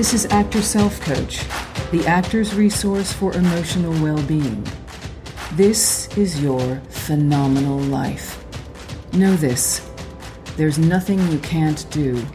[0.00, 1.46] This is Actor Self Coach,
[1.90, 4.66] the actor's resource for emotional well being.
[5.52, 8.42] This is your phenomenal life.
[9.12, 9.86] Know this
[10.56, 12.26] there's nothing you can't do,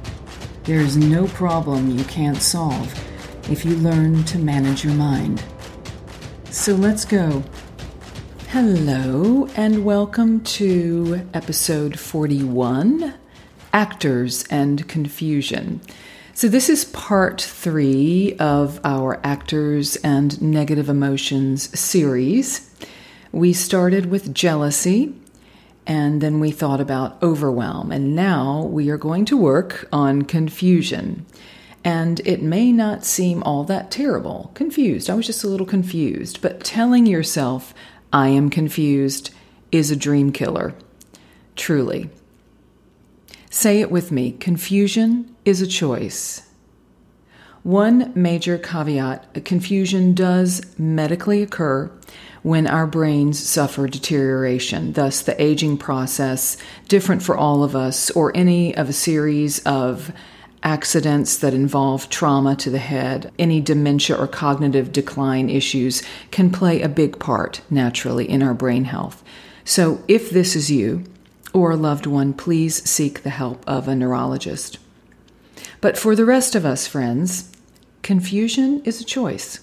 [0.65, 2.93] there is no problem you can't solve
[3.49, 5.43] if you learn to manage your mind.
[6.51, 7.43] So let's go.
[8.49, 13.15] Hello, and welcome to episode 41
[13.73, 15.81] Actors and Confusion.
[16.37, 22.69] So, this is part three of our Actors and Negative Emotions series.
[23.31, 25.15] We started with jealousy,
[25.87, 31.25] and then we thought about overwhelm, and now we are going to work on confusion.
[31.85, 34.51] And it may not seem all that terrible.
[34.55, 35.09] Confused.
[35.09, 36.41] I was just a little confused.
[36.41, 37.73] But telling yourself,
[38.11, 39.33] I am confused,
[39.71, 40.75] is a dream killer.
[41.55, 42.09] Truly.
[43.55, 46.41] Say it with me confusion is a choice.
[47.63, 51.89] One major caveat confusion does medically occur
[52.43, 56.57] when our brains suffer deterioration, thus, the aging process,
[56.89, 60.11] different for all of us, or any of a series of
[60.61, 66.81] accidents that involve trauma to the head, any dementia or cognitive decline issues can play
[66.81, 69.23] a big part naturally in our brain health.
[69.63, 71.05] So, if this is you
[71.55, 74.77] or a loved one, please seek the help of a neurologist.
[75.79, 77.49] But for the rest of us, friends,
[78.03, 79.61] confusion is a choice.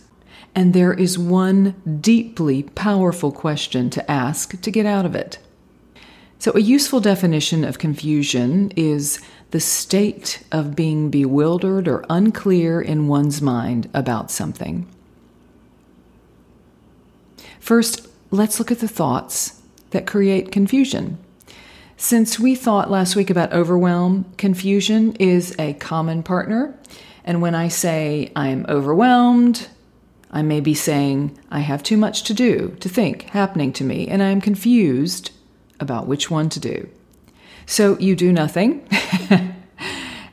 [0.54, 5.38] And there is one deeply powerful question to ask to get out of it.
[6.38, 13.06] So, a useful definition of confusion is the state of being bewildered or unclear in
[13.06, 14.86] one's mind about something.
[17.60, 21.18] First, let's look at the thoughts that create confusion.
[22.02, 26.76] Since we thought last week about overwhelm, confusion is a common partner.
[27.24, 29.68] And when I say I'm overwhelmed,
[30.28, 34.08] I may be saying, I have too much to do, to think, happening to me,
[34.08, 35.30] and I am confused
[35.78, 36.88] about which one to do.
[37.66, 38.84] So you do nothing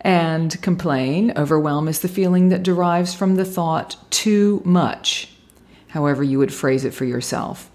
[0.02, 1.34] and complain.
[1.36, 5.30] Overwhelm is the feeling that derives from the thought too much,
[5.90, 7.70] however, you would phrase it for yourself.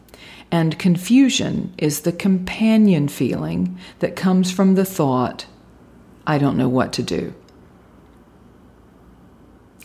[0.51, 5.47] And confusion is the companion feeling that comes from the thought,
[6.27, 7.35] I don't know what to do.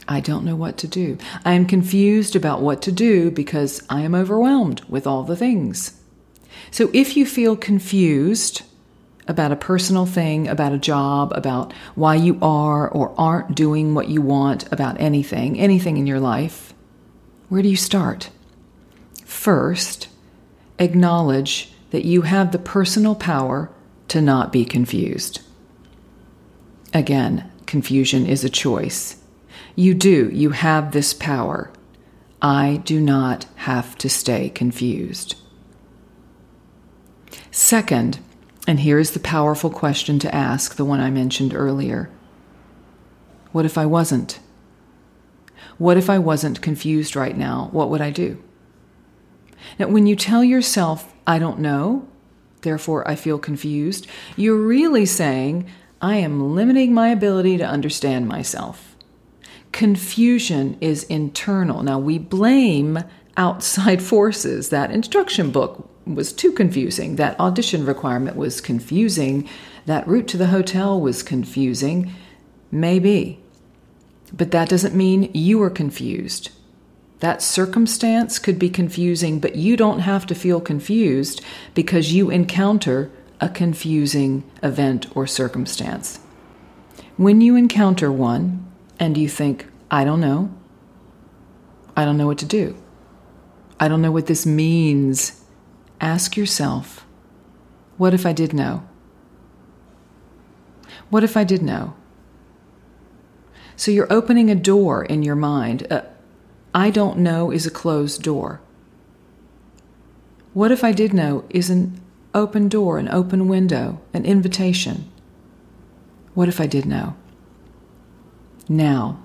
[0.07, 1.17] I don't know what to do.
[1.45, 5.99] I am confused about what to do because I am overwhelmed with all the things.
[6.71, 8.63] So if you feel confused
[9.27, 14.09] about a personal thing, about a job, about why you are or aren't doing what
[14.09, 16.73] you want about anything, anything in your life,
[17.49, 18.31] where do you start?
[19.25, 20.07] First,
[20.79, 23.69] acknowledge that you have the personal power
[24.07, 25.41] to not be confused.
[26.93, 29.21] Again, confusion is a choice.
[29.75, 31.71] You do, you have this power.
[32.41, 35.35] I do not have to stay confused.
[37.51, 38.19] Second,
[38.67, 42.09] and here is the powerful question to ask, the one I mentioned earlier
[43.51, 44.39] What if I wasn't?
[45.77, 47.69] What if I wasn't confused right now?
[47.71, 48.41] What would I do?
[49.77, 52.07] Now, when you tell yourself, I don't know,
[52.61, 55.69] therefore I feel confused, you're really saying,
[56.01, 58.95] I am limiting my ability to understand myself.
[59.71, 61.83] Confusion is internal.
[61.83, 62.99] Now, we blame
[63.37, 64.69] outside forces.
[64.69, 67.17] That instruction book was too confusing.
[67.17, 69.47] That audition requirement was confusing.
[69.85, 72.13] That route to the hotel was confusing.
[72.71, 73.39] Maybe.
[74.31, 76.49] But that doesn't mean you are confused.
[77.19, 81.41] That circumstance could be confusing, but you don't have to feel confused
[81.73, 86.19] because you encounter a confusing event or circumstance.
[87.17, 88.69] When you encounter one,
[88.99, 90.53] and you think, I don't know.
[91.95, 92.75] I don't know what to do.
[93.79, 95.41] I don't know what this means.
[96.01, 97.05] Ask yourself,
[97.97, 98.83] what if I did know?
[101.09, 101.95] What if I did know?
[103.75, 105.87] So you're opening a door in your mind.
[105.89, 106.01] Uh,
[106.73, 108.61] I don't know is a closed door.
[110.53, 111.99] What if I did know is an
[112.33, 115.09] open door, an open window, an invitation?
[116.33, 117.15] What if I did know?
[118.67, 119.23] Now,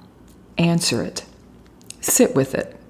[0.57, 1.25] answer it.
[2.01, 2.81] Sit with it.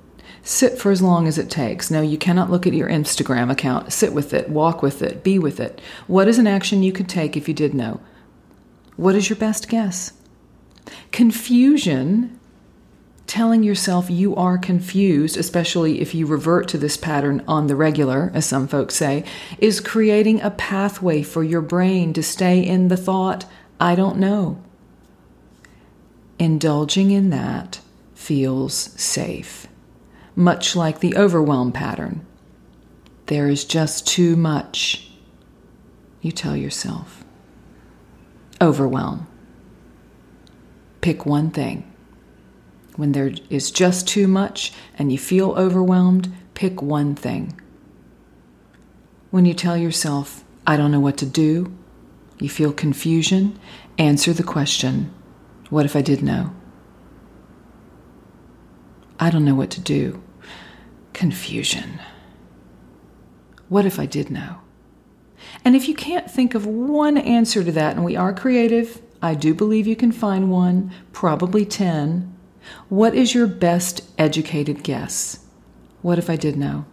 [0.43, 1.91] Sit for as long as it takes.
[1.91, 3.93] No, you cannot look at your Instagram account.
[3.93, 5.81] Sit with it, walk with it, be with it.
[6.07, 8.01] What is an action you could take if you did know?
[8.97, 10.13] What is your best guess?
[11.13, 12.39] Confusion,
[13.27, 18.31] telling yourself you are confused, especially if you revert to this pattern on the regular,
[18.35, 19.25] as some folks say,
[19.59, 23.47] is creating a pathway for your brain to stay in the thought,
[23.81, 24.63] I don't know
[26.39, 27.81] Indulging in that
[28.15, 29.69] feels safe,
[30.35, 32.27] much like the overwhelm pattern.
[33.27, 35.11] There is just too much,
[36.21, 37.25] you tell yourself.
[38.61, 39.27] Overwhelm.
[41.01, 41.91] Pick one thing.
[42.97, 47.61] When there is just too much and you feel overwhelmed, pick one thing.
[49.31, 51.77] When you tell yourself, I don't know what to do,
[52.39, 53.59] you feel confusion,
[53.99, 55.13] answer the question,
[55.71, 56.55] What if I did know?
[59.19, 60.23] I don't know what to do.
[61.13, 62.01] Confusion.
[63.69, 64.61] What if I did know?
[65.65, 69.35] And if you can't think of one answer to that, and we are creative, I
[69.35, 72.34] do believe you can find one, probably 10.
[72.89, 75.45] What is your best educated guess?
[76.03, 76.85] What if I did know?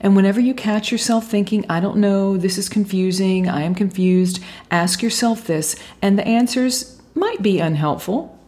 [0.00, 4.42] And whenever you catch yourself thinking, I don't know, this is confusing, I am confused,
[4.70, 8.38] ask yourself this, and the answers might be unhelpful.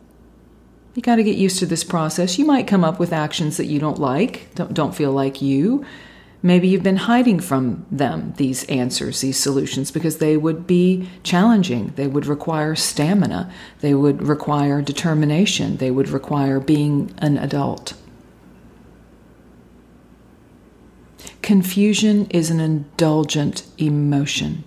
[0.94, 2.38] You got to get used to this process.
[2.38, 5.84] You might come up with actions that you don't like, don't, don't feel like you.
[6.42, 11.92] Maybe you've been hiding from them these answers, these solutions, because they would be challenging.
[11.96, 13.52] They would require stamina.
[13.80, 15.78] They would require determination.
[15.78, 17.94] They would require being an adult.
[21.42, 24.64] Confusion is an indulgent emotion.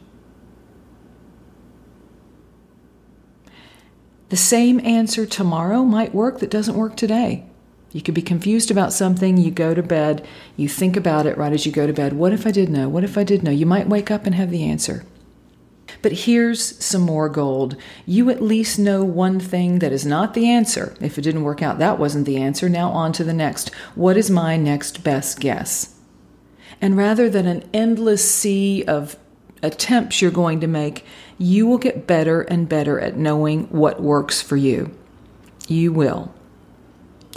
[4.30, 7.49] The same answer tomorrow might work that doesn't work today.
[7.92, 10.26] You could be confused about something, you go to bed,
[10.56, 12.14] you think about it right as you go to bed.
[12.14, 12.88] What if I did know?
[12.88, 13.52] What if I did know?
[13.52, 15.06] You might wake up and have the answer.
[16.02, 17.76] But here's some more gold.
[18.06, 20.96] You at least know one thing that is not the answer.
[21.02, 22.70] If it didn't work out, that wasn't the answer.
[22.70, 23.74] Now on to the next.
[23.96, 25.96] What is my next best guess?
[26.80, 29.18] And rather than an endless sea of
[29.62, 31.06] attempts you're going to make,
[31.38, 34.96] you will get better and better at knowing what works for you.
[35.68, 36.34] You will.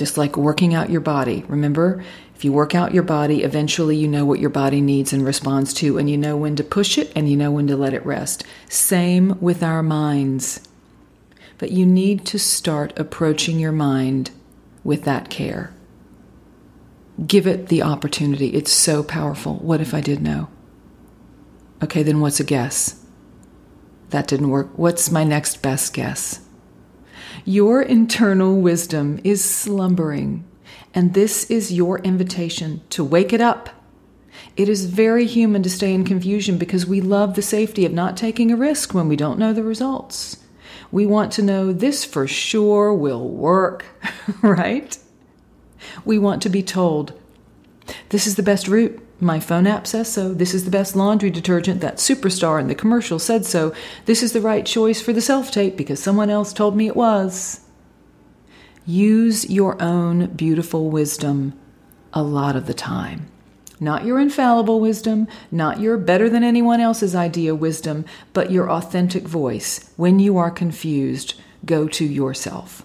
[0.03, 1.45] Just like working out your body.
[1.47, 2.03] Remember,
[2.35, 5.73] if you work out your body, eventually you know what your body needs and responds
[5.75, 8.05] to, and you know when to push it and you know when to let it
[8.05, 8.43] rest.
[8.69, 10.59] Same with our minds.
[11.59, 14.33] But you need to start approaching your mind
[14.83, 15.73] with that care.
[17.25, 18.49] Give it the opportunity.
[18.49, 19.59] It's so powerful.
[19.59, 20.49] What if I did know?
[21.81, 23.07] Okay, then what's a guess?
[24.11, 24.77] That didn't work.
[24.77, 26.42] What's my next best guess?
[27.45, 30.45] Your internal wisdom is slumbering,
[30.95, 33.71] and this is your invitation to wake it up.
[34.57, 38.17] It is very human to stay in confusion because we love the safety of not
[38.17, 40.37] taking a risk when we don't know the results.
[40.93, 43.87] We want to know this for sure will work,
[44.43, 44.97] right?
[46.05, 47.13] We want to be told,
[48.11, 49.01] this is the best route.
[49.23, 50.35] My phone app says so.
[50.35, 51.81] This is the best laundry detergent.
[51.81, 53.73] That superstar in the commercial said so.
[54.05, 56.97] This is the right choice for the self tape because someone else told me it
[56.97, 57.61] was.
[58.85, 61.53] Use your own beautiful wisdom
[62.13, 63.29] a lot of the time.
[63.79, 69.23] Not your infallible wisdom, not your better than anyone else's idea wisdom, but your authentic
[69.23, 69.89] voice.
[69.97, 71.35] When you are confused,
[71.65, 72.85] go to yourself.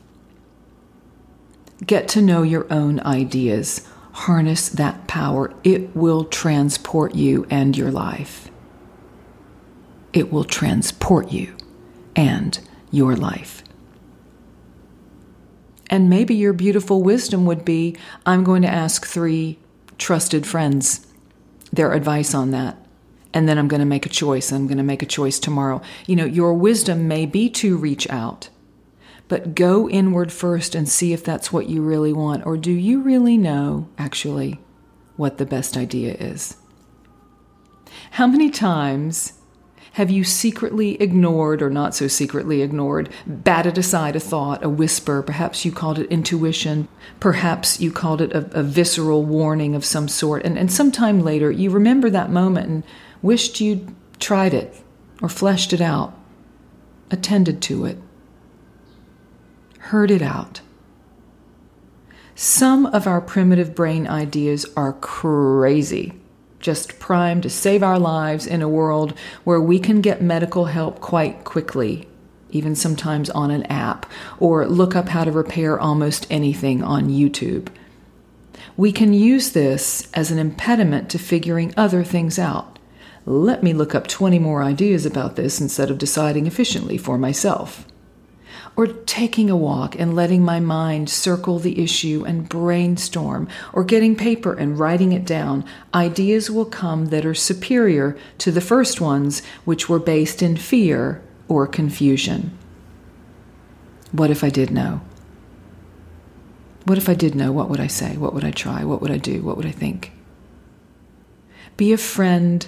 [1.83, 3.87] Get to know your own ideas.
[4.17, 5.53] Harness that power.
[5.63, 8.49] It will transport you and your life.
[10.11, 11.55] It will transport you
[12.15, 13.63] and your life.
[15.89, 19.59] And maybe your beautiful wisdom would be I'm going to ask three
[19.99, 21.05] trusted friends
[21.71, 22.75] their advice on that.
[23.33, 24.51] And then I'm going to make a choice.
[24.51, 25.81] I'm going to make a choice tomorrow.
[26.07, 28.49] You know, your wisdom may be to reach out
[29.27, 32.45] but go inward first and see if that's what you really want.
[32.45, 34.59] Or do you really know, actually,
[35.15, 36.55] what the best idea is?
[38.11, 39.33] How many times
[39.93, 45.23] have you secretly ignored, or not so secretly ignored, batted aside a thought, a whisper?
[45.23, 46.87] Perhaps you called it intuition.
[47.19, 50.45] Perhaps you called it a, a visceral warning of some sort.
[50.45, 52.83] And, and sometime later, you remember that moment and
[53.21, 54.79] wished you'd tried it
[55.21, 56.15] or fleshed it out,
[57.09, 57.97] attended to it
[59.87, 60.59] heard it out.
[62.35, 66.13] Some of our primitive brain ideas are crazy,
[66.59, 70.99] just primed to save our lives in a world where we can get medical help
[70.99, 72.05] quite quickly,
[72.51, 74.05] even sometimes on an app,
[74.39, 77.69] or look up how to repair almost anything on YouTube.
[78.75, 82.77] We can use this as an impediment to figuring other things out.
[83.25, 87.85] Let me look up 20 more ideas about this instead of deciding efficiently for myself
[88.75, 94.15] or taking a walk and letting my mind circle the issue and brainstorm, or getting
[94.15, 99.41] paper and writing it down, ideas will come that are superior to the first ones,
[99.65, 102.57] which were based in fear or confusion.
[104.11, 105.01] What if I did know?
[106.85, 107.51] What if I did know?
[107.51, 108.15] What would I say?
[108.15, 108.85] What would I try?
[108.85, 109.41] What would I do?
[109.41, 110.13] What would I think?
[111.75, 112.65] Be a friend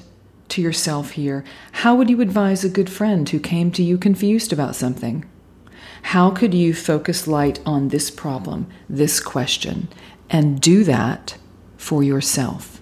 [0.50, 1.44] to yourself here.
[1.72, 5.26] How would you advise a good friend who came to you confused about something?
[6.02, 9.88] How could you focus light on this problem, this question,
[10.30, 11.38] and do that
[11.78, 12.82] for yourself?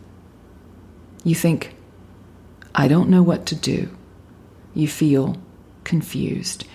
[1.24, 1.76] You think,
[2.74, 3.96] I don't know what to do.
[4.74, 5.38] You feel
[5.84, 6.66] confused.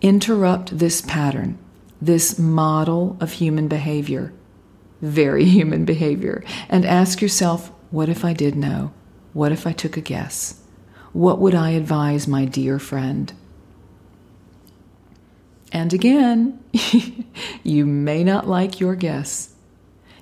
[0.00, 1.58] Interrupt this pattern
[2.00, 4.32] this model of human behavior,
[5.00, 8.92] very human behavior, and ask yourself what if I did know?
[9.32, 10.60] What if I took a guess?
[11.12, 13.32] What would I advise my dear friend?
[15.76, 16.58] And again,
[17.62, 19.54] you may not like your guess.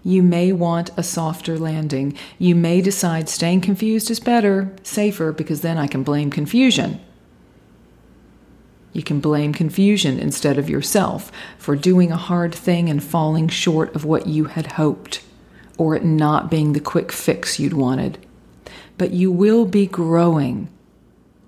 [0.03, 2.19] You may want a softer landing.
[2.41, 7.01] You may decide staying confused is better, safer, because then I can blame confusion.
[8.93, 13.95] You can blame confusion instead of yourself for doing a hard thing and falling short
[13.95, 15.23] of what you had hoped,
[15.79, 18.19] or it not being the quick fix you'd wanted.
[18.99, 20.69] But you will be growing,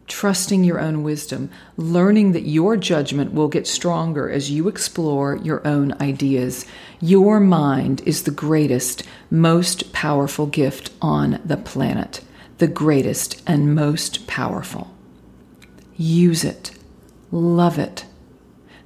[0.07, 5.67] trusting your own wisdom, learning that your judgment will get stronger as you explore your
[5.67, 6.65] own ideas.
[7.01, 12.23] Your mind is the greatest, most powerful gift on the planet,
[12.59, 14.95] the greatest and most powerful.
[15.97, 16.77] Use it
[17.31, 18.07] Love it.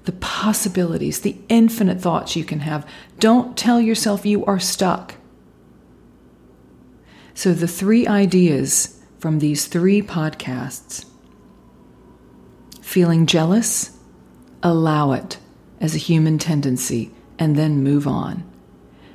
[0.04, 2.88] The possibilities, the infinite thoughts you can have.
[3.18, 5.14] Don't tell yourself you are stuck.
[7.34, 11.06] So, the three ideas from these three podcasts
[12.90, 13.96] feeling jealous,
[14.64, 15.38] allow it
[15.80, 18.42] as a human tendency, and then move on.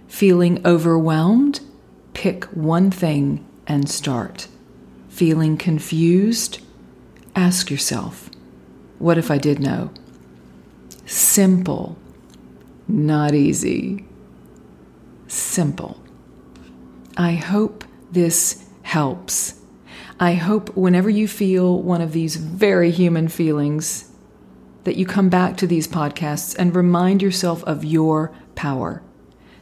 [0.08, 1.60] Feeling overwhelmed,
[2.13, 4.48] pick one thing and start.
[5.10, 6.62] Feeling confused,
[7.36, 8.29] ask yourself
[8.98, 9.91] what if I did know?
[11.05, 11.98] Simple,
[12.88, 14.05] not easy.
[15.27, 16.01] Simple.
[17.17, 19.60] I hope this helps.
[20.19, 24.12] I hope whenever you feel one of these very human feelings,
[24.86, 29.01] that you come back to these podcasts and remind yourself of your power.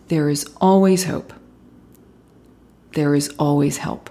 [0.09, 1.33] There is always hope.
[2.91, 4.09] There is always help.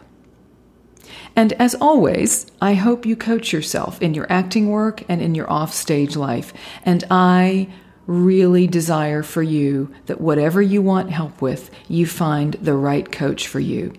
[1.36, 5.50] And as always, I hope you coach yourself in your acting work and in your
[5.50, 6.52] offstage life.
[6.84, 7.68] And I
[8.06, 13.46] really desire for you that whatever you want help with, you find the right coach
[13.46, 13.92] for you.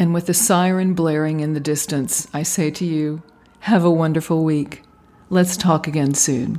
[0.00, 3.22] And with the siren blaring in the distance, I say to you,
[3.60, 4.82] have a wonderful week.
[5.28, 6.58] Let's talk again soon.